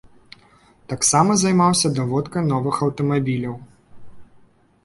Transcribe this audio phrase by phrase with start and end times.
[0.93, 3.55] Таксама займаўся даводкай новых аўтамабіляў.